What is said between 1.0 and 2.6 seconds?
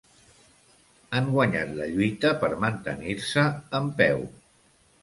Han guanyat la lluita per